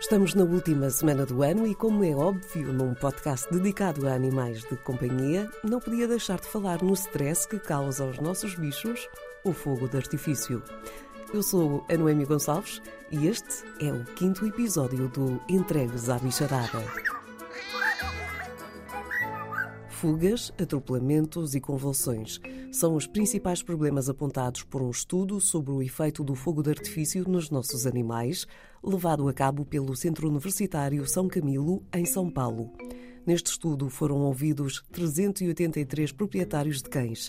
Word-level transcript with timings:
Estamos 0.00 0.34
na 0.34 0.44
última 0.44 0.88
semana 0.88 1.26
do 1.26 1.42
ano 1.42 1.66
e, 1.66 1.74
como 1.74 2.02
é 2.02 2.16
óbvio, 2.16 2.72
num 2.72 2.94
podcast 2.94 3.46
dedicado 3.52 4.08
a 4.08 4.14
animais 4.14 4.62
de 4.62 4.74
companhia, 4.78 5.48
não 5.62 5.78
podia 5.78 6.08
deixar 6.08 6.40
de 6.40 6.48
falar 6.48 6.82
no 6.82 6.94
stress 6.94 7.46
que 7.46 7.58
causa 7.58 8.04
aos 8.04 8.18
nossos 8.18 8.54
bichos 8.54 9.06
o 9.44 9.52
fogo 9.52 9.86
de 9.86 9.98
artifício. 9.98 10.62
Eu 11.34 11.42
sou 11.42 11.84
a 11.88 11.96
Noemi 11.98 12.24
Gonçalves 12.24 12.80
e 13.10 13.26
este 13.26 13.62
é 13.78 13.92
o 13.92 14.02
quinto 14.16 14.46
episódio 14.46 15.06
do 15.08 15.38
Entregues 15.50 16.08
à 16.08 16.18
Bicharada. 16.18 17.19
Fugas, 20.00 20.50
atropelamentos 20.58 21.54
e 21.54 21.60
convulsões 21.60 22.40
são 22.72 22.96
os 22.96 23.06
principais 23.06 23.62
problemas 23.62 24.08
apontados 24.08 24.62
por 24.62 24.80
um 24.80 24.88
estudo 24.88 25.38
sobre 25.42 25.72
o 25.72 25.82
efeito 25.82 26.24
do 26.24 26.34
fogo 26.34 26.62
de 26.62 26.70
artifício 26.70 27.28
nos 27.28 27.50
nossos 27.50 27.86
animais, 27.86 28.46
levado 28.82 29.28
a 29.28 29.34
cabo 29.34 29.62
pelo 29.62 29.94
Centro 29.94 30.26
Universitário 30.26 31.06
São 31.06 31.28
Camilo, 31.28 31.82
em 31.92 32.06
São 32.06 32.30
Paulo. 32.30 32.72
Neste 33.26 33.50
estudo 33.50 33.90
foram 33.90 34.22
ouvidos 34.22 34.82
383 34.90 36.12
proprietários 36.12 36.80
de 36.80 36.88
cães. 36.88 37.28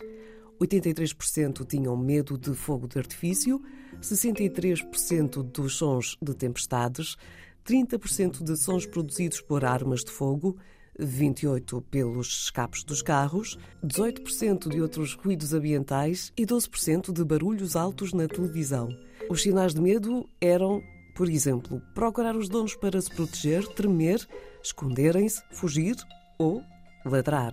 83% 0.58 1.66
tinham 1.66 1.98
medo 1.98 2.38
de 2.38 2.54
fogo 2.54 2.88
de 2.88 2.98
artifício, 2.98 3.62
63% 4.02 5.44
dos 5.44 5.76
sons 5.76 6.18
de 6.22 6.34
tempestades, 6.34 7.18
30% 7.66 8.42
de 8.42 8.56
sons 8.56 8.86
produzidos 8.86 9.42
por 9.42 9.66
armas 9.66 10.06
de 10.06 10.12
fogo, 10.12 10.56
28% 11.00 11.84
pelos 11.90 12.44
escapes 12.44 12.84
dos 12.84 13.02
carros, 13.02 13.58
18% 13.84 14.70
de 14.70 14.82
outros 14.82 15.14
ruídos 15.14 15.54
ambientais 15.54 16.32
e 16.38 16.46
12% 16.46 17.12
de 17.12 17.24
barulhos 17.24 17.76
altos 17.76 18.14
na 18.14 18.28
televisão. 18.28 18.90
Os 19.30 19.42
sinais 19.42 19.74
de 19.74 19.82
medo 19.82 20.30
eram, 20.40 20.82
por 21.16 21.30
exemplo, 21.30 21.82
procurar 21.94 22.36
os 22.36 22.50
donos 22.50 22.76
para 22.76 23.02
se 23.02 23.10
proteger, 23.10 23.68
tremer, 23.70 24.28
esconderem-se, 24.64 25.42
fugir 25.52 25.96
ou 26.38 26.62
ladrar. 27.06 27.52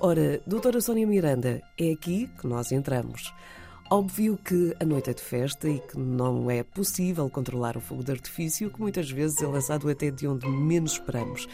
Ora, 0.00 0.40
doutora 0.46 0.80
Sónia 0.80 1.06
Miranda, 1.06 1.62
é 1.78 1.92
aqui 1.92 2.28
que 2.38 2.46
nós 2.46 2.70
entramos. 2.72 3.32
Óbvio 3.88 4.36
que 4.36 4.74
a 4.80 4.84
noite 4.84 5.10
é 5.10 5.14
de 5.14 5.22
festa 5.22 5.68
e 5.68 5.78
que 5.78 5.96
não 5.96 6.50
é 6.50 6.64
possível 6.64 7.30
controlar 7.30 7.76
o 7.76 7.80
fogo 7.80 8.02
de 8.02 8.10
artifício, 8.10 8.68
que 8.68 8.80
muitas 8.80 9.08
vezes 9.08 9.40
é 9.40 9.46
lançado 9.46 9.88
até 9.88 10.10
de 10.10 10.26
onde 10.26 10.48
menos 10.48 10.92
esperamos. 10.92 11.48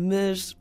Mas, 0.00 0.56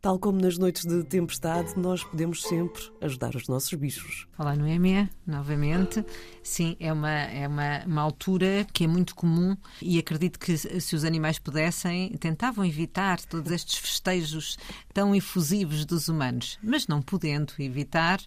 tal 0.00 0.18
como 0.18 0.40
nas 0.40 0.58
noites 0.58 0.84
de 0.84 1.04
tempestade, 1.04 1.78
nós 1.78 2.02
podemos 2.02 2.42
sempre 2.42 2.82
ajudar 3.00 3.36
os 3.36 3.46
nossos 3.46 3.72
bichos. 3.74 4.26
Olá, 4.36 4.56
Noémia, 4.56 5.08
novamente. 5.24 6.04
Sim, 6.42 6.76
é 6.80 6.92
uma, 6.92 7.08
é 7.08 7.46
uma, 7.46 7.84
uma 7.86 8.02
altura 8.02 8.66
que 8.72 8.82
é 8.82 8.88
muito 8.88 9.14
comum 9.14 9.56
e 9.80 10.00
acredito 10.00 10.36
que 10.36 10.56
se 10.58 10.96
os 10.96 11.04
animais 11.04 11.38
pudessem, 11.38 12.10
tentavam 12.18 12.64
evitar 12.64 13.20
todos 13.20 13.52
estes 13.52 13.76
festejos 13.76 14.58
tão 14.92 15.14
efusivos 15.14 15.84
dos 15.84 16.08
humanos. 16.08 16.58
Mas 16.60 16.88
não 16.88 17.00
podendo 17.00 17.52
evitar, 17.60 18.20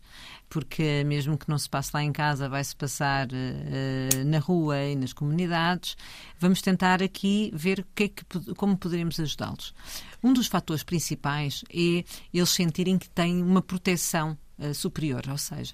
porque 0.56 1.04
mesmo 1.04 1.38
que 1.38 1.50
não 1.50 1.58
se 1.58 1.70
passe 1.70 1.92
lá 1.94 2.02
em 2.02 2.14
casa, 2.14 2.48
vai-se 2.48 2.74
passar 2.74 3.28
uh, 3.28 4.26
na 4.26 4.40
rua 4.40 4.82
e 4.86 4.96
nas 4.96 5.12
comunidades, 5.12 5.98
vamos 6.40 6.62
tentar 6.62 7.04
aqui 7.04 7.52
ver 7.54 7.86
que 7.94 8.04
é 8.06 8.08
que, 8.08 8.24
como 8.56 8.78
poderemos 8.78 9.20
ajudá-los. 9.20 9.74
Um 10.24 10.32
dos 10.32 10.48
fatores 10.48 10.82
principais 10.82 11.62
é 11.70 12.06
eles 12.34 12.50
sentirem 12.52 12.98
que 12.98 13.10
têm 13.10 13.44
uma 13.44 13.62
proteção 13.62 14.38
superior. 14.74 15.24
Ou 15.30 15.38
seja, 15.38 15.74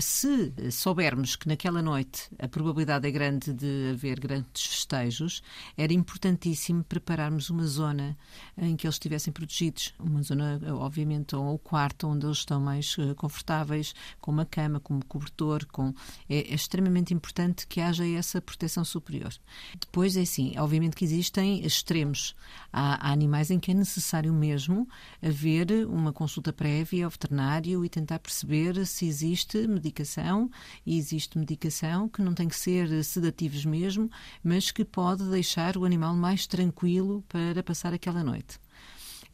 se 0.00 0.52
soubermos 0.70 1.36
que 1.36 1.48
naquela 1.48 1.82
noite 1.82 2.30
a 2.38 2.48
probabilidade 2.48 3.06
é 3.06 3.10
grande 3.10 3.52
de 3.52 3.90
haver 3.92 4.18
grandes 4.18 4.66
festejos, 4.66 5.42
era 5.76 5.92
importantíssimo 5.92 6.84
prepararmos 6.84 7.50
uma 7.50 7.66
zona 7.66 8.16
em 8.56 8.76
que 8.76 8.86
eles 8.86 8.96
estivessem 8.96 9.32
protegidos. 9.32 9.94
Uma 9.98 10.22
zona, 10.22 10.60
obviamente, 10.78 11.34
ou 11.36 11.54
o 11.54 11.58
quarto 11.58 12.06
onde 12.08 12.26
eles 12.26 12.38
estão 12.38 12.60
mais 12.60 12.96
eh, 12.98 13.14
confortáveis, 13.14 13.94
com 14.20 14.30
uma 14.30 14.44
cama, 14.44 14.80
com 14.80 14.94
um 14.94 15.00
cobertor. 15.00 15.66
Com... 15.66 15.94
É, 16.28 16.38
é 16.38 16.54
extremamente 16.54 17.14
importante 17.14 17.66
que 17.66 17.80
haja 17.80 18.06
essa 18.06 18.40
proteção 18.40 18.84
superior. 18.84 19.32
Depois, 19.78 20.16
é 20.16 20.22
assim, 20.22 20.52
obviamente 20.58 20.96
que 20.96 21.04
existem 21.04 21.64
extremos. 21.64 22.34
Há, 22.72 23.08
há 23.08 23.12
animais 23.12 23.50
em 23.50 23.58
que 23.58 23.70
é 23.70 23.74
necessário 23.74 24.32
mesmo 24.32 24.88
haver 25.22 25.86
uma 25.86 26.12
consulta 26.12 26.52
prévia 26.52 27.04
ao 27.04 27.10
veterinário 27.10 27.84
e 27.84 27.88
tentar 27.88 28.18
perceber 28.22 28.86
se 28.86 29.06
existe 29.06 29.66
medicação 29.66 30.50
e 30.86 30.96
existe 30.96 31.38
medicação 31.38 32.08
que 32.08 32.22
não 32.22 32.34
tem 32.34 32.48
que 32.48 32.56
ser 32.56 33.02
sedativos 33.04 33.64
mesmo, 33.64 34.10
mas 34.42 34.70
que 34.70 34.84
pode 34.84 35.28
deixar 35.28 35.76
o 35.76 35.84
animal 35.84 36.14
mais 36.14 36.46
tranquilo 36.46 37.24
para 37.28 37.62
passar 37.62 37.92
aquela 37.92 38.22
noite. 38.22 38.58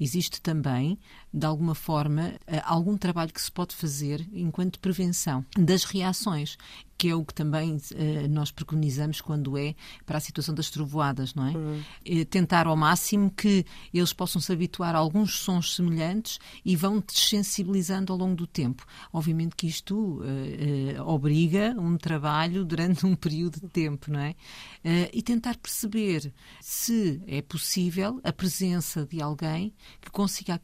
Existe 0.01 0.41
também, 0.41 0.97
de 1.33 1.47
alguma 1.47 1.75
forma, 1.75 2.35
eh, 2.47 2.63
algum 2.65 2.97
trabalho 2.97 3.33
que 3.33 3.41
se 3.41 3.51
pode 3.51 3.75
fazer 3.75 4.27
enquanto 4.33 4.81
prevenção 4.81 5.45
das 5.57 5.85
reações 5.85 6.57
que 6.99 7.09
é 7.09 7.15
o 7.15 7.25
que 7.25 7.33
também 7.33 7.77
uh, 7.77 8.29
nós 8.29 8.51
preconizamos 8.51 9.21
quando 9.21 9.57
é 9.57 9.77
para 10.05 10.19
a 10.19 10.21
situação 10.21 10.53
das 10.53 10.69
trovoadas, 10.69 11.33
não 11.33 11.47
é? 11.47 11.57
Uhum. 11.57 11.81
Uh, 11.81 12.25
tentar 12.25 12.67
ao 12.67 12.77
máximo 12.77 13.31
que 13.31 13.65
eles 13.95 14.13
possam 14.13 14.41
se 14.41 14.53
habituar 14.53 14.97
a 14.97 14.99
alguns 14.99 15.39
sons 15.39 15.77
semelhantes 15.77 16.41
e 16.65 16.75
vão 16.75 17.01
desensibilizando 17.01 18.13
ao 18.13 18.19
longo 18.19 18.35
do 18.35 18.49
tempo. 18.49 18.85
Obviamente 19.13 19.55
que 19.55 19.69
isto 19.69 19.95
uh, 19.97 21.03
obriga 21.07 21.77
um 21.79 21.97
trabalho 21.97 22.65
durante 22.65 23.07
um 23.07 23.15
período 23.15 23.61
de 23.61 23.69
tempo, 23.69 24.11
não 24.11 24.21
é? 24.21 24.35
e 25.13 25.23
tentar 25.23 25.57
perceber 25.59 26.33
se 26.61 27.23
é 27.27 27.43
possível 27.43 28.21
a 28.25 28.33
presença 28.33 29.07
de 29.07 29.21
alguém 29.21 29.73
que 30.01 30.11
consiga 30.11 30.55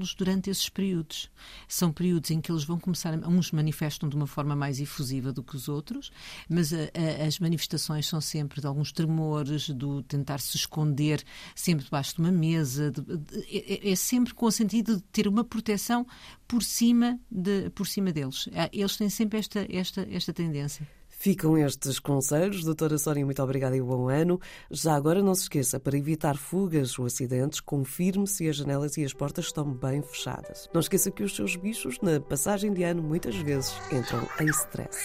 acalmá-los 0.00 0.14
durante 0.14 0.50
esses 0.50 0.68
períodos. 0.68 1.30
São 1.68 1.92
períodos 1.92 2.30
em 2.30 2.40
que 2.40 2.50
eles 2.50 2.64
vão 2.64 2.78
começar, 2.78 3.14
uns 3.28 3.52
manifestam 3.52 4.08
de 4.08 4.16
uma 4.16 4.26
forma 4.26 4.56
mais 4.56 4.80
efusiva 4.80 5.32
do 5.32 5.42
que 5.42 5.54
os 5.54 5.68
outros, 5.68 6.10
mas 6.48 6.72
a, 6.72 6.76
a, 6.76 7.26
as 7.26 7.38
manifestações 7.38 8.06
são 8.06 8.20
sempre 8.20 8.60
de 8.60 8.66
alguns 8.66 8.92
tremores, 8.92 9.68
do 9.70 10.02
tentar 10.02 10.40
se 10.40 10.56
esconder 10.56 11.22
sempre 11.54 11.84
debaixo 11.84 12.14
de 12.14 12.20
uma 12.20 12.32
mesa, 12.32 12.90
de, 12.90 13.02
de, 13.02 13.56
é, 13.56 13.90
é, 13.90 13.96
sempre 13.96 14.34
com 14.34 14.46
o 14.46 14.52
sentido 14.52 14.96
de 14.96 15.02
ter 15.04 15.28
uma 15.28 15.44
proteção 15.44 16.06
por 16.48 16.62
cima, 16.62 17.18
de, 17.30 17.70
por 17.70 17.86
cima 17.86 18.12
deles. 18.12 18.48
Ah, 18.54 18.68
eles 18.72 18.96
têm 18.96 19.10
sempre 19.10 19.38
esta, 19.38 19.66
esta, 19.70 20.06
esta 20.10 20.32
tendência. 20.32 20.99
Ficam 21.20 21.58
estes 21.58 21.98
conselhos. 21.98 22.64
Doutora 22.64 22.96
Sónia, 22.96 23.26
muito 23.26 23.42
obrigada 23.42 23.76
e 23.76 23.82
bom 23.82 24.08
ano. 24.08 24.40
Já 24.70 24.94
agora 24.94 25.22
não 25.22 25.34
se 25.34 25.42
esqueça, 25.42 25.78
para 25.78 25.98
evitar 25.98 26.34
fugas 26.34 26.98
ou 26.98 27.04
acidentes, 27.04 27.60
confirme 27.60 28.26
se 28.26 28.48
as 28.48 28.56
janelas 28.56 28.96
e 28.96 29.04
as 29.04 29.12
portas 29.12 29.44
estão 29.44 29.70
bem 29.70 30.00
fechadas. 30.00 30.66
Não 30.72 30.80
esqueça 30.80 31.10
que 31.10 31.22
os 31.22 31.36
seus 31.36 31.56
bichos, 31.56 31.98
na 32.00 32.18
passagem 32.20 32.72
de 32.72 32.84
ano, 32.84 33.02
muitas 33.02 33.36
vezes 33.36 33.70
entram 33.92 34.26
em 34.40 34.46
stress. 34.46 34.98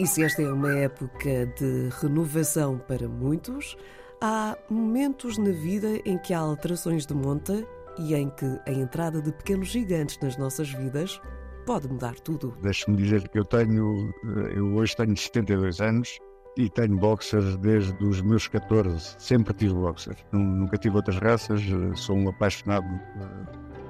E 0.00 0.06
se 0.06 0.24
esta 0.24 0.40
é 0.40 0.50
uma 0.50 0.74
época 0.78 1.44
de 1.58 1.90
renovação 2.00 2.78
para 2.78 3.06
muitos, 3.06 3.76
há 4.22 4.56
momentos 4.70 5.36
na 5.36 5.50
vida 5.50 6.00
em 6.06 6.16
que 6.16 6.32
há 6.32 6.38
alterações 6.38 7.04
de 7.04 7.12
monta 7.12 7.62
e 7.98 8.14
em 8.14 8.30
que 8.30 8.46
a 8.64 8.72
entrada 8.72 9.20
de 9.20 9.32
pequenos 9.32 9.68
gigantes 9.68 10.18
nas 10.22 10.38
nossas 10.38 10.70
vidas 10.70 11.20
pode 11.68 11.86
mudar 11.86 12.14
tudo. 12.20 12.56
Deixe-me 12.62 12.96
dizer 12.96 13.28
que 13.28 13.38
eu 13.38 13.44
tenho, 13.44 14.10
eu 14.56 14.74
hoje 14.74 14.96
tenho 14.96 15.14
72 15.14 15.82
anos 15.82 16.18
e 16.56 16.70
tenho 16.70 16.96
boxers 16.96 17.58
desde 17.58 18.02
os 18.02 18.22
meus 18.22 18.48
14. 18.48 19.16
Sempre 19.18 19.52
tive 19.52 19.74
boxers. 19.74 20.16
Nunca 20.32 20.78
tive 20.78 20.96
outras 20.96 21.18
raças. 21.18 21.60
Sou 21.94 22.16
um 22.16 22.30
apaixonado. 22.30 22.86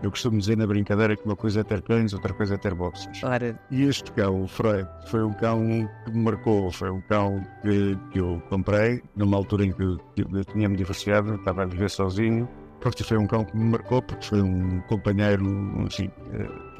Eu 0.02 0.10
costumo 0.10 0.38
dizer 0.38 0.56
na 0.56 0.66
brincadeira 0.66 1.16
que 1.16 1.24
uma 1.24 1.36
coisa 1.36 1.60
é 1.60 1.62
ter 1.62 1.80
cães, 1.82 2.12
outra 2.12 2.34
coisa 2.34 2.56
é 2.56 2.58
ter 2.58 2.74
boxers. 2.74 3.22
Ora. 3.22 3.56
E 3.70 3.84
este 3.84 4.10
cão, 4.10 4.42
o 4.42 4.48
Freud, 4.48 4.88
foi 5.06 5.22
um 5.22 5.32
cão 5.34 5.88
que 6.04 6.10
me 6.10 6.24
marcou. 6.24 6.72
Foi 6.72 6.90
um 6.90 7.00
cão 7.02 7.40
que, 7.62 7.96
que 8.10 8.18
eu 8.18 8.42
comprei 8.48 9.00
numa 9.14 9.36
altura 9.36 9.66
em 9.66 9.72
que 9.72 9.84
eu, 9.84 9.98
eu 10.16 10.44
tinha-me 10.46 10.76
divorciado, 10.76 11.36
estava 11.36 11.62
a 11.62 11.66
viver 11.66 11.90
sozinho 11.90 12.48
porque 12.80 13.04
foi 13.04 13.16
um 13.18 13.26
cão 13.26 13.44
que 13.44 13.56
me 13.56 13.64
marcou, 13.64 14.02
porque 14.02 14.24
foi 14.24 14.40
um 14.40 14.80
companheiro 14.82 15.44
assim, 15.86 16.10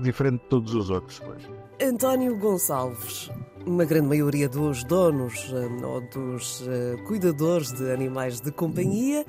diferente 0.01 0.43
de 0.43 0.49
todos 0.49 0.75
os 0.75 0.91
outros. 0.91 1.19
Pois. 1.21 1.59
António 1.81 2.37
Gonçalves, 2.37 3.31
uma 3.65 3.85
grande 3.85 4.09
maioria 4.09 4.49
dos 4.49 4.83
donos 4.83 5.53
eh, 5.53 5.87
ou 5.87 6.01
dos 6.01 6.67
eh, 6.67 6.97
cuidadores 7.07 7.71
de 7.71 7.93
animais 7.93 8.41
de 8.41 8.51
companhia 8.51 9.25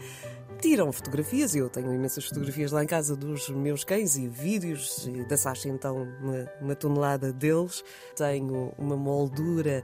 tiram 0.60 0.92
fotografias. 0.92 1.54
Eu 1.54 1.70
tenho 1.70 1.94
imensas 1.94 2.26
fotografias 2.26 2.72
lá 2.72 2.84
em 2.84 2.88
casa 2.88 3.16
dos 3.16 3.50
meus 3.50 3.84
cães 3.84 4.18
e 4.18 4.28
vídeos, 4.28 5.08
e 5.08 5.24
da 5.26 5.38
Sasha, 5.38 5.70
então, 5.70 6.08
uma, 6.20 6.52
uma 6.60 6.76
tonelada 6.76 7.32
deles. 7.32 7.84
Tenho 8.16 8.74
uma 8.80 8.98
moldura 8.98 9.84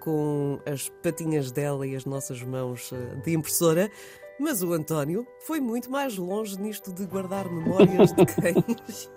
com 0.00 0.60
as 0.66 0.88
patinhas 0.88 1.50
dela 1.50 1.86
e 1.86 1.96
as 1.96 2.04
nossas 2.04 2.42
mãos 2.42 2.92
de 3.24 3.34
impressora. 3.34 3.90
Mas 4.38 4.62
o 4.62 4.72
António 4.72 5.26
foi 5.40 5.60
muito 5.60 5.90
mais 5.90 6.16
longe 6.16 6.60
nisto 6.60 6.92
de 6.92 7.06
guardar 7.06 7.48
memórias 7.48 8.12
de 8.12 8.26
cães. 8.34 9.10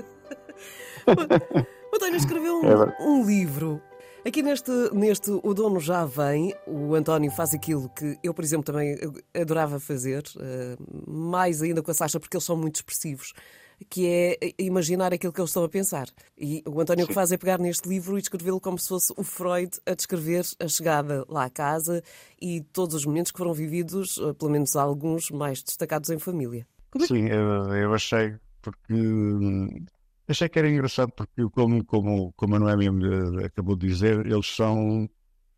o 1.91 1.95
António 1.95 2.17
escreveu 2.17 2.61
um, 2.61 2.65
é 2.65 2.97
um 3.01 3.25
livro. 3.25 3.81
Aqui 4.25 4.43
neste, 4.43 4.71
neste 4.93 5.31
O 5.31 5.53
Dono 5.53 5.79
Já 5.79 6.05
Vem, 6.05 6.53
o 6.67 6.93
António 6.95 7.31
faz 7.31 7.53
aquilo 7.53 7.89
que 7.89 8.17
eu, 8.21 8.33
por 8.33 8.43
exemplo, 8.43 8.65
também 8.65 8.97
adorava 9.33 9.79
fazer, 9.79 10.23
uh, 10.35 11.09
mais 11.09 11.61
ainda 11.61 11.81
com 11.81 11.89
a 11.89 11.93
Sasha, 11.93 12.19
porque 12.19 12.35
eles 12.35 12.43
são 12.43 12.57
muito 12.57 12.75
expressivos, 12.75 13.33
que 13.89 14.07
é 14.07 14.37
imaginar 14.57 15.13
aquilo 15.13 15.31
que 15.31 15.39
eles 15.39 15.49
estão 15.49 15.63
a 15.63 15.69
pensar. 15.69 16.07
E 16.37 16.63
o 16.67 16.79
António 16.81 17.05
o 17.05 17.07
que 17.07 17.13
faz 17.13 17.31
é 17.31 17.37
pegar 17.37 17.59
neste 17.59 17.87
livro 17.87 18.17
e 18.17 18.21
escrevê-lo 18.21 18.59
como 18.59 18.77
se 18.77 18.87
fosse 18.87 19.13
o 19.15 19.23
Freud 19.23 19.71
a 19.85 19.93
descrever 19.93 20.45
a 20.59 20.67
chegada 20.67 21.25
lá 21.29 21.45
à 21.45 21.49
casa 21.49 22.03
e 22.41 22.61
todos 22.73 22.95
os 22.95 23.05
momentos 23.05 23.31
que 23.31 23.37
foram 23.37 23.53
vividos, 23.53 24.17
uh, 24.17 24.33
pelo 24.33 24.51
menos 24.51 24.75
alguns 24.75 25.29
mais 25.29 25.61
destacados 25.63 26.09
em 26.09 26.19
família. 26.19 26.67
É 26.95 27.05
Sim, 27.05 27.27
eu, 27.27 27.73
eu 27.75 27.93
achei, 27.93 28.35
porque 28.61 28.93
hum, 28.93 29.85
Achei 30.29 30.49
que 30.49 30.59
era 30.59 30.69
engraçado 30.69 31.11
porque, 31.13 31.49
como, 31.51 31.83
como, 31.85 32.33
como 32.33 32.55
a 32.55 32.59
Noemi 32.59 32.87
acabou 33.45 33.75
de 33.77 33.87
dizer, 33.87 34.25
eles 34.25 34.47
são. 34.47 35.09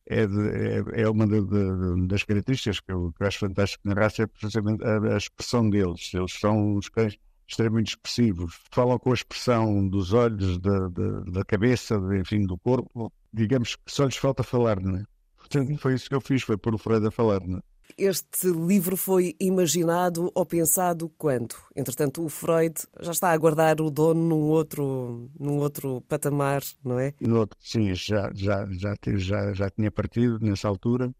É, 0.06 0.26
de, 0.26 0.50
é, 0.98 1.02
é 1.04 1.10
uma 1.10 1.28
de, 1.28 1.42
de, 1.42 2.08
das 2.08 2.24
características 2.24 2.80
que 2.80 2.92
eu, 2.92 3.12
que 3.16 3.24
eu 3.24 3.28
acho 3.28 3.40
fantástico 3.40 3.88
na 3.88 3.94
raça, 3.94 4.24
é 4.24 4.28
precisamente 4.28 4.84
a, 4.84 5.14
a, 5.14 5.18
expressão 5.18 5.70
deles. 5.70 6.12
Eles 6.14 6.34
são 6.34 6.78
uns 6.78 6.90
cães 6.90 7.18
extremamente 7.50 7.90
expressivos. 7.90 8.60
Falam 8.72 9.00
com 9.00 9.12
a 9.12 9.16
expressão 9.16 9.88
dos 9.88 10.14
olhos, 10.14 10.58
da, 10.60 10.88
da, 10.88 11.20
da 11.22 11.46
cabeça, 11.46 12.00
enfim, 12.20 12.46
do 12.46 12.58
corpo. 12.58 13.12
Digamos 13.34 13.76
que 13.76 13.92
só 13.92 14.06
lhes 14.06 14.16
falta 14.16 14.44
falar, 14.44 14.80
não 14.80 14.98
é? 14.98 15.04
Portanto, 15.38 15.78
foi 15.78 15.96
isso 15.96 16.08
que 16.08 16.16
eu 16.16 16.22
fiz, 16.22 16.44
foi 16.44 16.58
pôr 16.58 16.76
o 16.76 16.78
Freud 16.78 17.06
a 17.08 17.12
falar, 17.12 17.42
não 17.46 17.58
é? 17.58 17.62
Este 17.98 18.48
livro 18.48 18.96
foi 18.96 19.36
imaginado 19.40 20.32
ou 20.36 20.46
pensado 20.46 21.10
quando? 21.18 21.56
Entretanto, 21.76 22.24
o 22.24 22.30
Freud 22.30 22.76
já 23.02 23.12
está 23.12 23.30
a 23.30 23.34
aguardar 23.34 23.82
o 23.82 23.90
dono 23.90 24.22
num 24.22 24.44
outro, 24.44 25.30
num 25.40 25.58
outro 25.58 26.02
patamar, 26.02 26.62
não 26.86 27.00
é? 27.00 27.14
No 27.20 27.40
outro, 27.40 27.58
sim, 27.60 27.94
já, 27.96 28.32
já, 28.34 28.68
já, 28.72 28.94
já, 29.18 29.54
já 29.54 29.70
tinha 29.72 29.92
partido 29.92 30.38
nessa 30.40 30.68
altura. 30.68 31.12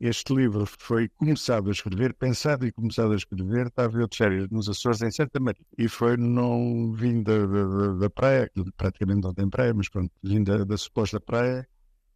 Este 0.00 0.34
livro 0.34 0.66
foi 0.66 1.08
começado 1.08 1.68
a 1.68 1.72
escrever, 1.72 2.14
pensado 2.14 2.66
e 2.66 2.72
começado 2.72 3.12
a 3.12 3.16
escrever, 3.16 3.68
estava 3.68 3.96
eu 3.98 4.08
de 4.08 4.16
férias 4.16 4.48
nos 4.50 4.68
Açores, 4.68 5.00
em 5.02 5.10
Santa 5.10 5.38
Maria. 5.40 5.64
E 5.78 5.88
foi 5.88 6.16
não 6.16 6.92
vim 6.92 7.22
da, 7.22 7.46
da, 7.46 7.92
da 7.94 8.10
praia, 8.10 8.50
praticamente 8.76 9.22
não 9.22 9.32
tem 9.32 9.48
praia, 9.48 9.72
mas 9.72 9.88
pronto, 9.88 10.10
vim 10.22 10.42
da, 10.42 10.64
da 10.64 10.76
suposta 10.76 11.20
praia 11.20 11.66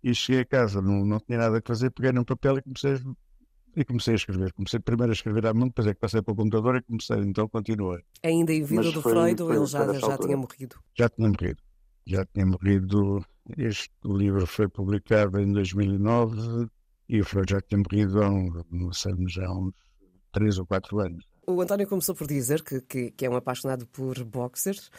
e 0.02 0.14
cheguei 0.14 0.42
a 0.42 0.44
casa, 0.44 0.82
não, 0.82 1.04
não 1.04 1.20
tinha 1.20 1.38
nada 1.38 1.58
a 1.58 1.62
fazer, 1.64 1.90
peguei 1.90 2.12
num 2.12 2.25
papel 2.25 2.58
e 2.58 2.62
comecei 2.62 3.00
e 3.76 3.84
comecei 3.84 4.14
a 4.14 4.16
escrever. 4.16 4.52
Comecei 4.52 4.80
primeiro 4.80 5.12
a 5.12 5.14
escrever 5.14 5.46
à 5.46 5.54
mão, 5.54 5.69
depois 5.69 5.86
é 5.86 5.94
que 5.94 6.00
passei 6.00 6.20
para 6.20 6.32
o 6.32 6.36
computador 6.36 6.76
e 6.76 6.82
comecei, 6.82 7.19
então 7.19 7.48
continuei. 7.48 8.00
Ainda 8.25 8.52
em 8.52 8.62
vida 8.64 8.90
do 8.90 9.00
foi, 9.00 9.12
Freud 9.12 9.42
ou 9.42 9.54
ele 9.54 9.66
já, 9.66 9.92
já 9.94 10.19
tinha 10.19 10.36
morrido? 10.36 10.76
Já 10.96 11.08
tinha 11.08 11.28
morrido. 11.28 11.62
Já 12.04 12.25
tinha 12.25 12.46
morrido. 12.46 13.25
Este 13.56 13.92
livro 14.04 14.46
foi 14.46 14.69
publicado 14.69 15.38
em 15.38 15.52
2009 15.52 16.69
e 17.08 17.20
o 17.20 17.25
Freud 17.25 17.50
já 17.50 17.60
morrido 17.76 18.22
há, 18.22 18.31
não 18.70 18.93
sei, 18.93 19.12
já 19.28 19.46
há 19.46 19.52
uns 19.52 19.75
3 20.32 20.58
ou 20.58 20.66
4 20.66 21.00
anos. 21.00 21.25
O 21.46 21.62
António 21.62 21.88
começou 21.88 22.14
por 22.14 22.26
dizer 22.26 22.62
que, 22.62 22.81
que, 22.82 23.10
que 23.10 23.25
é 23.25 23.31
um 23.31 23.37
apaixonado 23.37 23.87
por 23.87 24.22
boxers, 24.25 24.90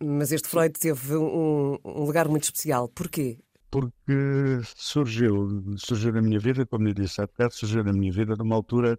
mas 0.00 0.30
este 0.30 0.48
Freud 0.48 0.78
teve 0.78 1.16
um, 1.16 1.76
um 1.84 2.04
lugar 2.04 2.28
muito 2.28 2.44
especial. 2.44 2.88
Porquê? 2.88 3.38
porque 3.70 4.60
surgiu, 4.76 5.76
surgiu 5.76 6.12
na 6.12 6.22
minha 6.22 6.38
vida, 6.38 6.64
como 6.66 6.86
lhe 6.86 6.94
disse 6.94 7.20
há 7.20 7.26
bocado, 7.26 7.54
surgiu 7.54 7.84
na 7.84 7.92
minha 7.92 8.12
vida 8.12 8.34
numa 8.36 8.54
altura 8.54 8.98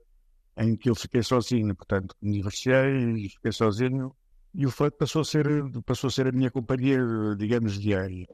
em 0.57 0.75
que 0.75 0.89
eu 0.89 0.95
fiquei 0.95 1.23
sozinho, 1.23 1.75
portanto, 1.75 2.15
me 2.21 2.33
divorciei 2.33 3.25
e 3.25 3.29
fiquei 3.29 3.51
sozinho, 3.51 4.13
e 4.53 4.65
o 4.65 4.71
Freud 4.71 4.95
passou 4.97 5.21
a 5.21 5.25
ser, 5.25 5.47
passou 5.85 6.09
a 6.09 6.11
ser 6.11 6.27
a 6.27 6.31
minha 6.31 6.51
companhia, 6.51 6.99
digamos, 7.37 7.79
diária. 7.79 8.27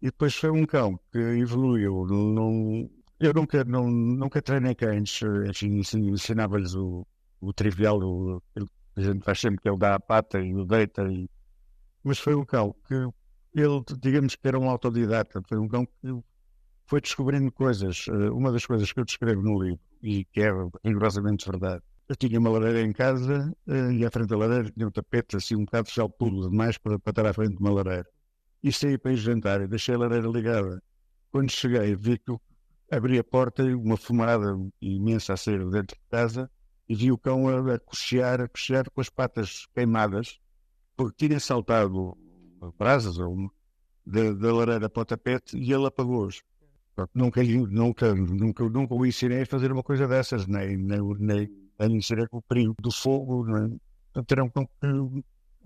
E 0.00 0.06
depois 0.06 0.34
foi 0.34 0.50
um 0.50 0.66
cão 0.66 0.98
que 1.10 1.18
evoluiu. 1.18 2.06
Não, 2.06 2.90
eu 3.20 3.32
nunca, 3.32 3.64
não, 3.64 3.88
nunca 3.90 4.42
treinei 4.42 4.74
cães, 4.74 5.20
enfim, 5.48 5.80
ensinava-lhes 6.10 6.74
o, 6.74 7.06
o 7.40 7.52
trivial, 7.52 7.98
o, 8.00 8.42
a 8.96 9.00
gente 9.00 9.24
faz 9.24 9.40
sempre 9.40 9.60
que 9.60 9.68
ele 9.68 9.78
dá 9.78 9.94
a 9.94 10.00
pata 10.00 10.40
e 10.40 10.54
o 10.54 10.64
deita, 10.64 11.02
e... 11.10 11.28
mas 12.02 12.18
foi 12.18 12.34
um 12.34 12.44
cão 12.44 12.74
que 12.86 12.94
ele, 13.54 13.82
digamos 14.00 14.34
que 14.34 14.48
era 14.48 14.58
um 14.58 14.68
autodidata, 14.68 15.40
foi 15.48 15.58
um 15.58 15.68
cão 15.68 15.86
que 15.86 16.22
foi 16.86 17.00
descobrindo 17.00 17.50
coisas. 17.52 18.06
Eh, 18.08 18.30
uma 18.30 18.52
das 18.52 18.66
coisas 18.66 18.92
que 18.92 19.00
eu 19.00 19.04
descrevo 19.04 19.42
no 19.42 19.62
livro, 19.62 19.80
e 20.02 20.24
que 20.26 20.40
é 20.42 20.50
rigorosamente 20.84 21.48
verdade, 21.48 21.82
eu 22.08 22.16
tinha 22.16 22.38
uma 22.38 22.50
lareira 22.50 22.82
em 22.82 22.92
casa 22.92 23.52
eh, 23.66 23.92
e 23.92 24.04
à 24.04 24.10
frente 24.10 24.28
da 24.28 24.36
lareira 24.36 24.70
tinha 24.70 24.86
um 24.86 24.90
tapete 24.90 25.36
assim 25.36 25.56
um 25.56 25.64
bocado 25.64 25.88
de 25.88 26.08
puro 26.18 26.50
demais 26.50 26.76
para, 26.78 26.98
para 26.98 27.10
estar 27.10 27.26
à 27.26 27.32
frente 27.32 27.56
de 27.56 27.60
uma 27.60 27.72
lareira. 27.72 28.06
E 28.62 28.72
saí 28.72 28.98
para 28.98 29.12
ir 29.12 29.16
jantar 29.16 29.60
e 29.62 29.68
deixei 29.68 29.94
a 29.94 29.98
lareira 29.98 30.28
ligada. 30.28 30.82
Quando 31.30 31.50
cheguei, 31.50 31.94
vi 31.96 32.18
que 32.18 32.32
abri 32.90 33.18
a 33.18 33.24
porta 33.24 33.62
e 33.62 33.74
uma 33.74 33.96
fumada 33.96 34.58
imensa 34.80 35.34
a 35.34 35.36
sair 35.36 35.58
dentro 35.70 35.96
de 35.96 36.02
casa 36.10 36.50
e 36.88 36.94
vi 36.94 37.10
o 37.10 37.18
cão 37.18 37.48
a, 37.48 37.74
a 37.74 37.78
cochear, 37.78 38.40
a 38.40 38.48
cochear 38.48 38.90
com 38.90 39.00
as 39.00 39.08
patas 39.08 39.66
queimadas, 39.74 40.38
porque 40.96 41.26
tinha 41.26 41.40
saltado 41.40 42.16
brasas 42.78 43.18
ou 43.18 43.50
da, 44.06 44.52
lareira 44.52 44.88
para 44.88 45.02
o 45.02 45.04
tapete 45.04 45.56
e 45.56 45.72
ele 45.72 45.86
apagou-os. 45.86 46.42
Nunca, 47.12 47.42
nunca, 47.42 48.14
nunca, 48.14 48.64
nunca 48.68 48.94
o 48.94 49.04
ensinei 49.04 49.42
a 49.42 49.46
fazer 49.46 49.72
uma 49.72 49.82
coisa 49.82 50.06
dessas, 50.06 50.46
nem, 50.46 50.76
nem, 50.76 51.00
nem 51.18 51.50
a 51.78 51.86
ensinei 51.86 52.26
com 52.28 52.38
o 52.38 52.42
perigo 52.42 52.74
do 52.80 52.92
fogo. 52.92 53.44
Nem, 53.44 53.80
terão 54.26 54.48
com 54.48 54.68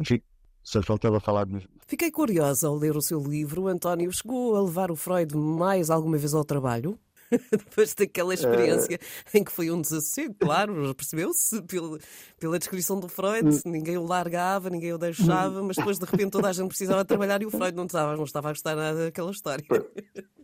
enfim, 0.00 0.22
só 0.62 0.82
faltava 0.82 1.20
falar 1.20 1.46
mesmo. 1.46 1.68
Fiquei 1.86 2.10
curiosa 2.10 2.68
ao 2.68 2.76
ler 2.76 2.96
o 2.96 3.02
seu 3.02 3.20
livro. 3.20 3.66
António 3.66 4.10
chegou 4.12 4.56
a 4.56 4.62
levar 4.62 4.90
o 4.90 4.96
Freud 4.96 5.36
mais 5.36 5.90
alguma 5.90 6.16
vez 6.16 6.32
ao 6.32 6.44
trabalho? 6.44 6.98
depois 7.50 7.94
daquela 7.94 8.34
experiência 8.34 8.96
uh... 8.96 9.36
em 9.36 9.44
que 9.44 9.52
foi 9.52 9.70
um 9.70 9.80
desassossego, 9.80 10.34
claro, 10.38 10.94
percebeu-se 10.94 11.62
pela, 11.62 11.98
pela 12.38 12.58
descrição 12.58 12.98
do 12.98 13.08
Freud, 13.08 13.48
hum. 13.48 13.60
ninguém 13.66 13.98
o 13.98 14.04
largava, 14.04 14.70
ninguém 14.70 14.92
o 14.92 14.98
deixava, 14.98 15.62
mas 15.62 15.76
depois 15.76 15.98
de 15.98 16.04
repente 16.04 16.30
toda 16.30 16.48
a 16.48 16.52
gente 16.52 16.68
precisava 16.68 17.04
trabalhar 17.04 17.42
e 17.42 17.46
o 17.46 17.50
Freud 17.50 17.76
não 17.76 17.86
estava, 17.86 18.16
não 18.16 18.24
estava 18.24 18.48
a 18.48 18.52
gostar 18.52 18.74
nada 18.76 19.04
daquela 19.04 19.30
história. 19.30 19.64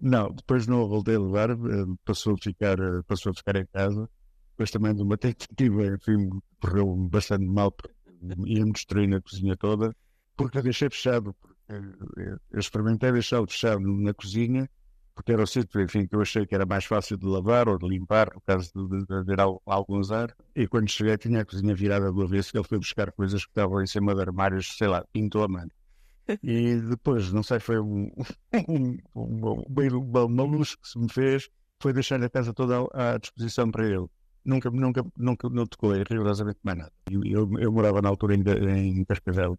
Não, 0.00 0.32
depois 0.32 0.66
não 0.66 0.82
o 0.82 0.88
voltei 0.88 1.16
a 1.16 1.18
levar, 1.18 1.50
eh, 1.50 1.56
passou 2.04 2.34
a 2.34 2.36
ficar, 2.38 2.78
eh, 2.78 3.02
passou 3.06 3.30
a 3.32 3.34
ficar 3.34 3.56
em 3.56 3.66
casa. 3.66 4.08
Depois 4.52 4.70
também 4.70 4.94
de 4.94 5.02
uma 5.02 5.18
tentativa, 5.18 5.86
enfim, 5.86 6.30
correu 6.60 6.96
bastante 6.96 7.44
mal, 7.44 7.74
ia-me 8.46 8.72
destruir 8.72 9.08
na 9.08 9.20
cozinha 9.20 9.56
toda, 9.56 9.94
porque 10.36 10.58
eu 10.58 10.62
deixei 10.62 10.88
fechado. 10.88 11.34
Eu 12.52 12.58
experimentei 12.58 13.12
deixá-lo 13.12 13.46
fechado 13.46 13.80
na 13.80 14.14
cozinha 14.14 14.68
porque 15.18 15.32
era 15.32 15.42
o 15.42 15.46
sítio, 15.48 15.80
enfim, 15.80 16.06
que 16.06 16.14
eu 16.14 16.22
achei 16.22 16.46
que 16.46 16.54
era 16.54 16.64
mais 16.64 16.84
fácil 16.84 17.16
de 17.16 17.26
lavar 17.26 17.68
ou 17.68 17.76
de 17.76 17.88
limpar, 17.88 18.30
no 18.32 18.40
caso 18.40 18.70
de, 18.72 19.12
haver 19.12 19.40
algum 19.40 19.98
azar. 19.98 20.32
E 20.54 20.64
quando 20.68 20.88
cheguei, 20.88 21.18
tinha 21.18 21.40
a 21.40 21.44
cozinha 21.44 21.74
virada 21.74 22.12
do 22.12 22.22
avesso, 22.22 22.56
ele 22.56 22.62
foi 22.62 22.78
buscar 22.78 23.10
coisas 23.10 23.44
que 23.44 23.50
estavam 23.50 23.82
em 23.82 23.86
cima 23.88 24.14
de 24.14 24.20
armários, 24.20 24.76
sei 24.78 24.86
lá, 24.86 25.04
pintou 25.12 25.42
a 25.42 25.48
mano. 25.48 25.72
E 26.40 26.76
depois, 26.76 27.32
não 27.32 27.42
sei, 27.42 27.58
foi 27.58 27.80
um, 27.80 28.12
um, 28.68 28.96
um, 29.16 29.64
uma, 29.66 30.24
uma 30.24 30.42
luz 30.44 30.76
que 30.76 30.86
se 30.86 30.96
me 30.96 31.10
fez, 31.10 31.50
foi 31.80 31.92
deixar 31.92 32.22
a 32.22 32.30
casa 32.30 32.54
toda 32.54 32.86
à 32.92 33.18
disposição 33.18 33.72
para 33.72 33.88
ele. 33.88 34.06
Nunca, 34.44 34.70
nunca, 34.70 35.04
nunca 35.16 35.48
não 35.48 35.66
tocou 35.66 35.94
rigorosamente 35.94 36.60
mais 36.62 36.78
nada. 36.78 36.92
Eu, 37.10 37.24
eu, 37.24 37.58
eu 37.58 37.72
morava 37.72 38.00
na 38.00 38.08
altura 38.08 38.34
ainda 38.34 38.56
em 38.56 39.04
Cascavelos 39.04 39.58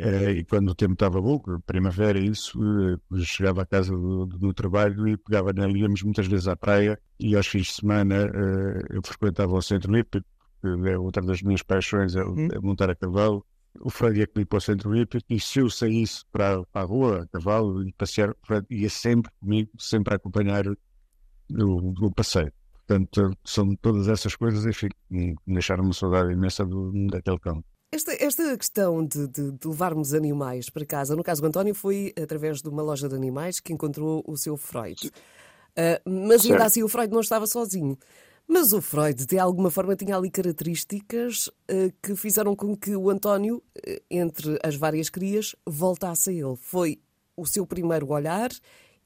é, 0.00 0.30
e 0.30 0.44
quando 0.44 0.68
o 0.70 0.74
tempo 0.76 0.92
estava 0.92 1.20
bom, 1.20 1.40
primavera, 1.66 2.20
isso, 2.20 2.56
eh, 2.62 3.18
chegava 3.24 3.62
à 3.62 3.66
casa 3.66 3.90
do, 3.90 4.26
do, 4.26 4.54
trabalho 4.54 5.08
e 5.08 5.16
pegava 5.16 5.52
nele, 5.52 5.80
íamos 5.80 6.04
muitas 6.04 6.28
vezes 6.28 6.46
à 6.46 6.54
praia 6.54 6.96
e 7.18 7.34
aos 7.34 7.48
fins 7.48 7.66
de 7.66 7.72
semana 7.72 8.14
eh, 8.14 8.82
eu 8.90 9.02
frequentava 9.04 9.52
o 9.52 9.60
centro 9.60 9.96
hípico, 9.98 10.24
que 10.62 10.68
é 10.88 10.96
outra 10.96 11.20
das 11.20 11.42
minhas 11.42 11.62
paixões, 11.64 12.14
é, 12.14 12.24
hum. 12.24 12.46
é 12.52 12.60
montar 12.60 12.88
a 12.90 12.94
cavalo. 12.94 13.44
O 13.80 13.90
Fred 13.90 14.20
ia 14.20 14.26
comigo 14.28 14.48
para 14.48 14.58
o 14.58 14.60
centro 14.60 14.96
hípico 14.96 15.24
e 15.28 15.40
se 15.40 15.58
eu 15.58 15.68
saísse 15.68 16.24
para, 16.30 16.62
para 16.66 16.82
a 16.82 16.84
rua, 16.84 17.22
a 17.24 17.26
cavalo, 17.26 17.82
e 17.86 17.92
passear, 17.92 18.30
o 18.30 18.36
Fred 18.46 18.66
ia 18.70 18.88
sempre 18.88 19.32
comigo, 19.40 19.70
sempre 19.80 20.14
a 20.14 20.16
acompanhar 20.16 20.64
o, 20.68 22.06
o 22.06 22.12
passeio. 22.12 22.52
Portanto, 22.86 23.36
são 23.44 23.74
todas 23.76 24.06
essas 24.06 24.36
coisas, 24.36 24.64
enfim, 24.64 24.88
me 25.10 25.34
deixaram 25.44 25.82
uma 25.82 25.92
saudade 25.92 26.32
imensa 26.32 26.64
do, 26.64 26.92
daquele 27.08 27.38
cão. 27.40 27.64
Esta, 27.90 28.12
esta 28.22 28.58
questão 28.58 29.02
de, 29.02 29.26
de, 29.26 29.50
de, 29.50 29.66
levarmos 29.66 30.12
animais 30.12 30.68
para 30.68 30.84
casa, 30.84 31.16
no 31.16 31.24
caso 31.24 31.40
do 31.40 31.48
António, 31.48 31.74
foi 31.74 32.12
através 32.22 32.60
de 32.60 32.68
uma 32.68 32.82
loja 32.82 33.08
de 33.08 33.14
animais 33.14 33.60
que 33.60 33.72
encontrou 33.72 34.22
o 34.26 34.36
seu 34.36 34.58
Freud. 34.58 35.06
Uh, 35.08 36.10
mas 36.26 36.44
ainda 36.44 36.66
assim 36.66 36.82
o 36.82 36.88
Freud 36.88 37.10
não 37.10 37.20
estava 37.20 37.46
sozinho. 37.46 37.98
Mas 38.46 38.74
o 38.74 38.82
Freud, 38.82 39.24
de 39.24 39.38
alguma 39.38 39.70
forma, 39.70 39.96
tinha 39.96 40.18
ali 40.18 40.30
características 40.30 41.46
uh, 41.46 41.90
que 42.02 42.14
fizeram 42.14 42.54
com 42.54 42.76
que 42.76 42.94
o 42.94 43.08
António, 43.08 43.56
uh, 43.56 44.02
entre 44.10 44.58
as 44.62 44.76
várias 44.76 45.08
crias, 45.08 45.56
voltasse 45.66 46.28
a 46.28 46.32
ele. 46.34 46.56
Foi 46.60 47.00
o 47.34 47.46
seu 47.46 47.66
primeiro 47.66 48.10
olhar 48.10 48.50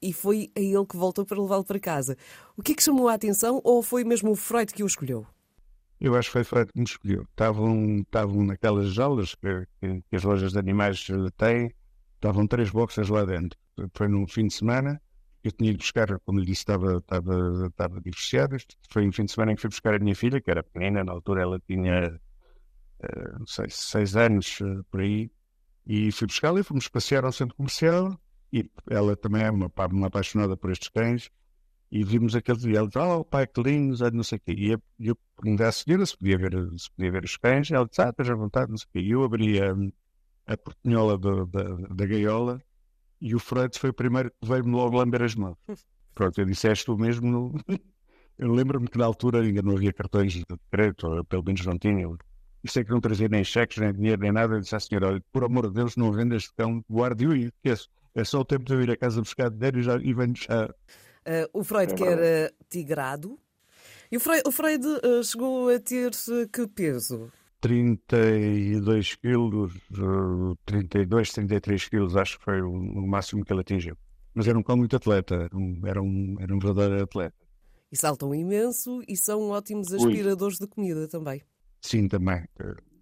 e 0.01 0.11
foi 0.11 0.51
a 0.57 0.59
ele 0.59 0.85
que 0.85 0.97
voltou 0.97 1.25
para 1.25 1.41
levá-lo 1.41 1.63
para 1.63 1.79
casa. 1.79 2.17
O 2.57 2.61
que 2.61 2.73
é 2.73 2.75
que 2.75 2.83
chamou 2.83 3.07
a 3.07 3.13
atenção 3.13 3.61
ou 3.63 3.81
foi 3.81 4.03
mesmo 4.03 4.31
o 4.31 4.35
Freud 4.35 4.73
que 4.73 4.83
o 4.83 4.87
escolheu? 4.87 5.25
Eu 5.99 6.15
acho 6.15 6.29
que 6.29 6.33
foi 6.33 6.43
Freud 6.43 6.71
que 6.71 6.79
me 6.79 6.85
escolheu. 6.85 7.23
Estavam, 7.23 7.99
estavam 7.99 8.43
naquelas 8.43 8.93
jaulas 8.93 9.35
que, 9.35 9.67
que, 9.79 10.01
que, 10.09 10.15
as 10.15 10.23
lojas 10.23 10.51
de 10.51 10.59
animais 10.59 11.05
têm, 11.37 11.73
estavam 12.15 12.45
três 12.47 12.69
boxes 12.69 13.09
lá 13.09 13.23
dentro. 13.25 13.57
foi 13.93 14.07
num 14.07 14.27
fim 14.27 14.47
de 14.47 14.53
semana. 14.53 15.01
Eu 15.43 15.51
tinha 15.51 15.71
ido 15.71 15.79
buscar, 15.79 16.19
como 16.19 16.39
lhe 16.39 16.45
disse, 16.45 16.61
estava, 16.61 16.97
estava, 16.97 17.67
estava 17.67 18.01
divorciado. 18.01 18.55
Foi 18.89 19.07
um 19.07 19.11
fim 19.11 19.25
de 19.25 19.31
semana 19.31 19.51
em 19.51 19.55
que 19.55 19.61
fui 19.61 19.69
buscar 19.69 19.93
a 19.93 19.99
minha 19.99 20.15
filha, 20.15 20.39
que 20.39 20.49
era 20.49 20.63
pequenina, 20.63 21.03
na 21.03 21.11
altura 21.11 21.41
ela 21.41 21.59
tinha, 21.67 22.19
uh, 23.03 23.39
não 23.39 23.47
sei, 23.47 23.65
seis 23.69 24.15
anos 24.15 24.61
uh, 24.61 24.83
por 24.89 25.01
aí. 25.01 25.29
E 25.85 26.11
fui 26.13 26.27
buscá-la 26.27 26.61
e 26.61 26.63
fomos 26.63 26.87
passear 26.87 27.25
ao 27.25 27.31
centro 27.31 27.55
comercial. 27.55 28.17
E 28.53 28.69
ela 28.89 29.17
também 29.17 29.43
é 29.43 29.51
uma, 29.51 29.71
uma 29.91 30.07
apaixonada 30.07 30.55
por 30.55 30.71
estes 30.71 30.87
cães. 30.89 31.29
E 31.95 32.03
vimos 32.03 32.35
aquele 32.35 32.57
dia, 32.57 32.79
ela 32.79 32.87
disse, 32.87 32.97
oh 32.97 33.23
pai, 33.23 33.45
que 33.45 33.61
lindos, 33.61 33.99
não 34.11 34.23
sei 34.23 34.39
o 34.39 34.41
quê. 34.41 34.55
E 34.57 34.71
eu, 34.71 34.81
eu 34.99 35.15
perguntei 35.39 35.67
à 35.67 35.71
senhora 35.71 36.03
se 36.03 36.17
podia 36.17 36.39
ver, 36.39 36.51
se 36.75 36.89
podia 36.89 37.11
ver 37.11 37.23
os 37.23 37.37
cães. 37.37 37.69
Ela 37.69 37.85
disse, 37.85 38.01
ah, 38.01 38.09
estás 38.09 38.31
à 38.31 38.33
vontade, 38.33 38.71
não 38.71 38.77
sei 38.77 38.87
o 38.87 38.91
quê. 38.93 38.99
E 39.01 39.11
eu 39.11 39.23
abri 39.23 39.61
a, 39.61 39.75
a 40.47 40.57
portinhola 40.57 41.19
do, 41.19 41.45
da, 41.45 41.61
da 41.61 42.05
gaiola 42.07 42.59
e 43.21 43.35
o 43.35 43.39
Freud 43.39 43.77
foi 43.77 43.91
o 43.91 43.93
primeiro 43.93 44.31
que 44.31 44.47
veio-me 44.47 44.71
logo 44.71 44.97
lamber 44.97 45.21
as 45.21 45.35
mãos. 45.35 45.55
Pronto, 46.15 46.41
eu 46.41 46.45
disse, 46.45 46.67
és 46.67 46.83
tu 46.83 46.97
mesmo. 46.97 47.29
No... 47.29 47.53
Eu 48.39 48.51
lembro-me 48.51 48.87
que 48.87 48.97
na 48.97 49.05
altura 49.05 49.41
ainda 49.41 49.61
não 49.61 49.75
havia 49.75 49.93
cartões 49.93 50.33
de 50.33 50.43
crédito, 50.71 51.07
ou 51.07 51.23
pelo 51.23 51.43
menos 51.43 51.63
não 51.67 51.77
tinha. 51.77 52.07
Isso 52.63 52.79
é 52.79 52.83
que 52.83 52.89
não 52.89 52.99
trazia 52.99 53.29
nem 53.29 53.43
cheques, 53.43 53.77
nem 53.77 53.93
dinheiro, 53.93 54.19
nem 54.19 54.31
nada. 54.31 54.55
Eu 54.55 54.59
disse 54.59 54.75
à 54.75 54.79
senhora, 54.79 55.09
olha, 55.09 55.23
por 55.31 55.43
amor 55.43 55.67
de 55.67 55.75
Deus, 55.75 55.95
não 55.95 56.11
vende 56.11 56.35
este 56.35 56.51
cão, 56.55 56.83
guarde-o 56.89 57.35
e 57.35 57.43
esqueço. 57.43 57.87
É 58.15 58.23
só 58.23 58.39
o 58.39 58.45
tempo 58.45 58.65
de 58.65 58.73
eu 58.73 58.81
ir 58.81 58.89
a 58.89 58.97
casa 58.97 59.21
buscar 59.21 59.51
dinheiro 59.51 59.79
e, 59.79 59.83
já, 59.83 59.97
e 59.97 60.13
venho 60.15 60.33
já. 60.35 60.67
Uh, 61.25 61.47
o 61.53 61.63
Freud 61.63 61.93
é 61.93 61.95
que 61.95 62.03
era 62.03 62.53
tigrado. 62.69 63.39
E 64.11 64.17
o 64.17 64.19
Freud, 64.19 64.43
o 64.45 64.51
Freud 64.51 64.85
uh, 64.85 65.23
chegou 65.23 65.69
a 65.69 65.79
ter 65.79 66.11
que 66.51 66.67
peso? 66.67 67.31
32 67.63 69.15
quilos, 69.15 69.73
32, 70.65 71.31
33 71.31 71.87
quilos, 71.87 72.17
acho 72.17 72.37
que 72.37 72.43
foi 72.43 72.61
o, 72.61 72.69
o, 72.69 73.07
máximo 73.07 73.45
que 73.45 73.53
ele 73.53 73.61
atingiu. 73.61 73.95
Mas 74.33 74.47
era 74.49 74.59
um 74.59 74.61
cão 74.61 74.75
muito 74.75 74.97
atleta, 74.97 75.35
era 75.35 75.57
um, 75.57 75.81
era 75.85 76.01
um, 76.01 76.35
era 76.41 76.53
um 76.53 76.59
verdadeiro 76.59 77.03
atleta. 77.03 77.35
E 77.89 77.95
saltam 77.95 78.35
imenso 78.35 79.01
e 79.07 79.15
são 79.15 79.49
ótimos 79.51 79.93
aspiradores 79.93 80.59
Ui. 80.59 80.67
de 80.67 80.73
comida 80.73 81.07
também. 81.07 81.41
Sim, 81.79 82.09
também, 82.09 82.43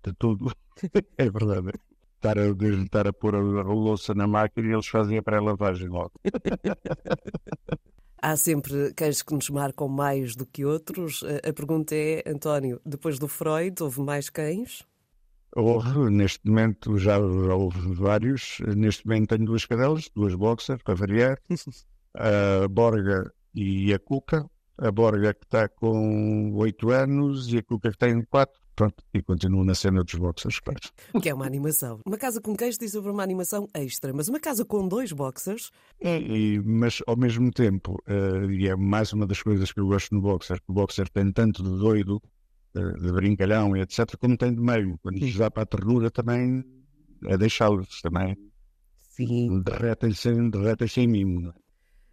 de 0.03 0.13
tudo. 0.19 0.53
é 1.17 1.27
verdade. 1.27 1.71
Estar 2.17 2.37
a, 2.37 2.45
estar 2.83 3.07
a 3.07 3.13
pôr 3.13 3.35
a, 3.35 3.39
a 3.39 3.73
louça 3.73 4.13
na 4.13 4.27
máquina 4.27 4.67
e 4.67 4.73
eles 4.73 4.85
fazem 4.85 5.17
a 5.17 5.23
pré-lavagem 5.23 5.87
logo. 5.87 6.11
Há 8.21 8.37
sempre 8.37 8.93
cães 8.93 9.23
que 9.23 9.33
nos 9.33 9.49
marcam 9.49 9.87
mais 9.87 10.35
do 10.35 10.45
que 10.45 10.63
outros. 10.63 11.23
A 11.43 11.51
pergunta 11.51 11.95
é, 11.95 12.21
António, 12.27 12.79
depois 12.85 13.17
do 13.17 13.27
Freud, 13.27 13.81
houve 13.81 13.99
mais 14.01 14.29
cães? 14.29 14.85
Houve, 15.55 16.11
neste 16.11 16.47
momento 16.47 16.97
já, 16.99 17.17
já 17.17 17.55
houve 17.55 17.93
vários. 17.95 18.59
Neste 18.77 19.07
momento 19.07 19.29
tenho 19.29 19.45
duas 19.45 19.65
cadelas, 19.65 20.07
duas 20.13 20.35
boxers, 20.35 20.83
para 20.83 20.93
variar. 20.93 21.39
a 22.13 22.67
Borga 22.67 23.33
e 23.55 23.91
a 23.91 23.97
Cuca. 23.97 24.45
A 24.77 24.91
Borga 24.91 25.33
que 25.33 25.43
está 25.43 25.67
com 25.67 26.53
8 26.53 26.89
anos 26.91 27.51
e 27.51 27.57
a 27.57 27.63
Cuca 27.63 27.91
que 27.91 27.97
tem 27.97 28.23
4. 28.23 28.60
Pronto, 28.75 29.03
e 29.13 29.21
continuo 29.21 29.63
na 29.63 29.75
cena 29.75 30.03
dos 30.03 30.15
boxers, 30.15 30.59
claro. 30.59 30.79
Que 31.21 31.29
é 31.29 31.33
uma 31.33 31.45
animação. 31.45 31.99
Uma 32.05 32.17
casa 32.17 32.39
com 32.39 32.55
queijo 32.55 32.77
diz 32.79 32.91
sobre 32.91 33.11
uma 33.11 33.21
animação 33.21 33.67
extra, 33.73 34.13
mas 34.13 34.29
uma 34.29 34.39
casa 34.39 34.63
com 34.63 34.87
dois 34.87 35.11
boxers. 35.11 35.71
É, 35.99 36.19
e, 36.19 36.59
mas 36.59 37.01
ao 37.05 37.17
mesmo 37.17 37.51
tempo, 37.51 38.01
uh, 38.07 38.49
e 38.49 38.67
é 38.67 38.75
mais 38.75 39.11
uma 39.13 39.27
das 39.27 39.41
coisas 39.41 39.71
que 39.71 39.79
eu 39.79 39.87
gosto 39.87 40.15
no 40.15 40.21
boxer, 40.21 40.57
que 40.57 40.71
o 40.71 40.73
boxer 40.73 41.09
tem 41.09 41.31
tanto 41.31 41.63
de 41.63 41.69
doido, 41.69 42.21
uh, 42.75 42.99
de 42.99 43.11
brincalhão 43.11 43.75
e 43.75 43.81
etc., 43.81 44.15
como 44.17 44.37
tem 44.37 44.53
de 44.53 44.61
meio. 44.61 44.97
Quando 45.01 45.19
se 45.19 45.37
dá 45.37 45.51
para 45.51 45.63
a 45.63 45.65
ternura 45.65 46.09
também 46.09 46.63
é 47.25 47.37
deixá-los 47.37 48.01
também. 48.01 48.37
Sim. 49.09 49.61
Derretem-se 49.61 50.49
derretem 50.49 50.87
em 50.97 51.07
mimo. 51.07 51.53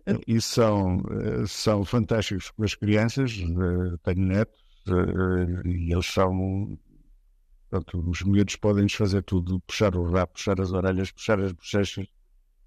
É? 0.05 0.19
E 0.27 0.41
são, 0.41 0.99
uh, 0.99 1.47
são 1.47 1.85
fantásticos 1.85 2.51
com 2.51 2.65
as 2.65 2.75
crianças, 2.75 3.33
tenho 4.03 4.27
netos 4.27 4.68
e 5.65 5.93
eles 5.93 6.07
são. 6.07 6.79
Pronto, 7.71 8.11
os 8.11 8.23
miúdos 8.23 8.57
podem-nos 8.57 8.95
fazer 8.95 9.23
tudo, 9.23 9.61
puxar 9.61 9.95
o 9.95 10.11
rabo, 10.11 10.33
puxar 10.33 10.61
as 10.61 10.73
orelhas, 10.73 11.11
puxar 11.11 11.41
as 11.41 11.53
bochechas. 11.53 12.07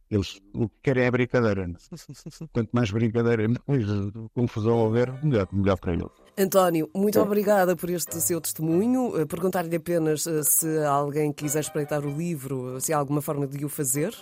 Eles 0.10 0.42
o 0.54 0.68
que 0.68 0.76
querem 0.84 1.06
é 1.06 1.12
brincadeira. 1.12 1.68
Né? 1.68 1.76
Quanto 2.54 2.70
mais 2.74 2.92
brincadeira, 2.92 3.48
mais 3.66 3.86
confusão 4.34 4.78
houver, 4.78 5.24
melhor, 5.24 5.48
melhor 5.52 5.78
para 5.78 5.94
eles. 5.94 6.12
António, 6.38 6.90
muito 6.94 7.18
é. 7.18 7.22
obrigada 7.22 7.76
por 7.76 7.90
este 7.90 8.20
seu 8.20 8.42
testemunho. 8.42 9.20
Eh, 9.20 9.26
perguntar-lhe 9.26 9.76
apenas 9.76 10.24
se 10.44 10.84
alguém 10.84 11.32
quiser 11.32 11.62
espreitar 11.62 12.06
o 12.06 12.18
livro, 12.18 12.80
se 12.80 12.94
há 12.94 12.98
alguma 12.98 13.22
forma 13.22 13.48
de 13.48 13.64
o 13.66 13.70
fazer. 13.70 14.14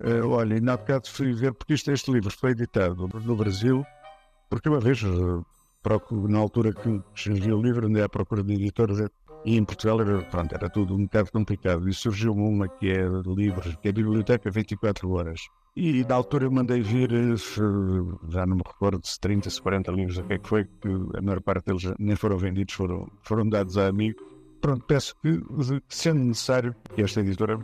Uh, 0.00 0.28
olha, 0.28 0.54
ainda 0.54 0.74
há 0.74 0.76
bocado 0.76 1.08
fui 1.08 1.32
ver, 1.32 1.52
porque 1.52 1.74
isto, 1.74 1.90
este 1.90 2.10
livro 2.10 2.30
foi 2.30 2.52
editado 2.52 3.08
no 3.08 3.36
Brasil, 3.36 3.84
porque 4.48 4.68
uma 4.68 4.78
vez 4.78 5.02
na 6.28 6.38
altura 6.38 6.72
que 6.72 7.00
surgiu 7.14 7.58
o 7.58 7.62
livro, 7.62 7.86
andei 7.86 8.02
à 8.02 8.08
procura 8.08 8.42
de 8.42 8.54
editores 8.54 9.00
e 9.44 9.56
em 9.56 9.64
Portugal 9.64 10.00
era, 10.00 10.22
pronto, 10.22 10.54
era 10.54 10.68
tudo 10.68 10.94
um 10.94 11.04
bocado 11.04 11.32
complicado. 11.32 11.88
E 11.88 11.94
surgiu 11.94 12.32
uma 12.32 12.68
que 12.68 12.90
é 12.90 13.06
livros, 13.26 13.76
que 13.76 13.88
é 13.88 13.90
a 13.90 13.94
Biblioteca 13.94 14.50
24 14.50 15.10
Horas. 15.10 15.40
E 15.76 16.04
na 16.04 16.16
altura 16.16 16.46
eu 16.46 16.50
mandei 16.50 16.82
vir, 16.82 17.10
já 18.28 18.44
não 18.44 18.56
me 18.56 18.62
recordo 18.66 19.06
se 19.06 19.18
30, 19.20 19.48
se 19.48 19.62
40 19.62 19.92
livros, 19.92 20.18
o 20.18 20.24
que 20.24 20.32
é 20.34 20.38
que 20.38 20.48
foi, 20.48 20.64
que 20.64 20.88
a 21.16 21.22
maior 21.22 21.40
parte 21.40 21.66
deles 21.66 21.94
nem 21.98 22.16
foram 22.16 22.36
vendidos, 22.36 22.74
foram, 22.74 23.08
foram 23.22 23.48
dados 23.48 23.78
a 23.78 23.86
amigos. 23.86 24.20
Pronto, 24.60 24.84
peço 24.86 25.14
que, 25.22 25.40
sendo 25.88 26.24
necessário, 26.24 26.74
que 26.94 27.02
esta 27.02 27.20
editora 27.20 27.56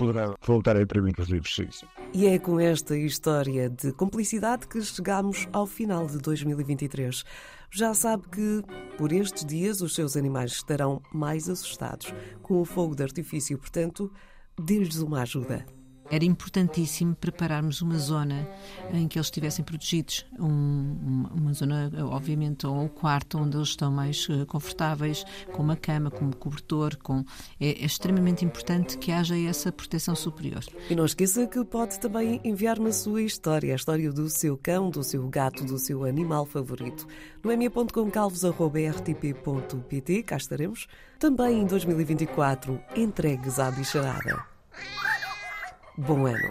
poderá 0.00 0.34
voltar 0.40 0.76
a 0.78 0.82
imprimir 0.82 1.14
os 1.18 1.28
livros. 1.28 1.54
Sim. 1.54 1.68
E 2.14 2.26
é 2.26 2.38
com 2.38 2.58
esta 2.58 2.96
história 2.96 3.68
de 3.68 3.92
cumplicidade 3.92 4.66
que 4.66 4.80
chegamos 4.80 5.46
ao 5.52 5.66
final 5.66 6.06
de 6.06 6.16
2023. 6.18 7.22
Já 7.70 7.92
sabe 7.92 8.26
que, 8.28 8.62
por 8.96 9.12
estes 9.12 9.44
dias, 9.44 9.82
os 9.82 9.94
seus 9.94 10.16
animais 10.16 10.52
estarão 10.52 11.02
mais 11.12 11.50
assustados 11.50 12.14
com 12.42 12.62
o 12.62 12.64
fogo 12.64 12.94
de 12.94 13.02
artifício, 13.02 13.58
portanto, 13.58 14.10
dê-lhes 14.58 14.96
uma 14.96 15.20
ajuda 15.20 15.66
era 16.10 16.24
importantíssimo 16.24 17.14
prepararmos 17.14 17.80
uma 17.80 17.96
zona 17.98 18.48
em 18.92 19.06
que 19.06 19.16
eles 19.16 19.28
estivessem 19.28 19.64
protegidos. 19.64 20.26
Um, 20.38 21.26
uma 21.32 21.52
zona, 21.52 21.88
obviamente, 22.10 22.66
ou 22.66 22.82
um 22.82 22.88
quarto 22.88 23.38
onde 23.38 23.56
eles 23.56 23.68
estão 23.68 23.92
mais 23.92 24.28
uh, 24.28 24.44
confortáveis, 24.46 25.24
com 25.52 25.62
uma 25.62 25.76
cama, 25.76 26.10
com 26.10 26.24
um 26.24 26.32
cobertor. 26.32 26.96
Com... 26.96 27.24
É, 27.60 27.68
é, 27.68 27.84
extremamente 27.84 28.44
importante 28.44 28.98
que 28.98 29.12
haja 29.12 29.38
essa 29.38 29.70
proteção 29.70 30.16
superior. 30.16 30.64
E 30.88 30.96
não 30.96 31.04
esqueça 31.04 31.46
que 31.46 31.64
pode 31.64 32.00
também 32.00 32.40
enviar-me 32.42 32.88
a 32.88 32.92
sua 32.92 33.22
história, 33.22 33.72
a 33.72 33.76
história 33.76 34.12
do 34.12 34.28
seu 34.28 34.58
cão, 34.58 34.90
do 34.90 35.04
seu 35.04 35.28
gato, 35.28 35.64
do 35.64 35.78
seu 35.78 36.02
animal 36.04 36.44
favorito. 36.44 37.06
No 37.42 37.50
emia.concalvos.rtp.pt, 37.52 40.22
cá 40.24 40.36
estaremos. 40.36 40.88
Também 41.18 41.60
em 41.60 41.66
2024, 41.66 42.78
entregues 42.96 43.58
à 43.58 43.70
bicharada. 43.70 44.44
Bom 46.00 46.24
ano. 46.24 46.50